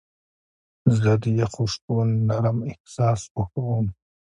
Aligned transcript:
زه 0.99 1.11
د 1.21 1.23
یخو 1.39 1.63
شپو 1.73 1.95
نرم 2.27 2.57
احساس 2.71 3.21
خوښوم. 3.31 3.85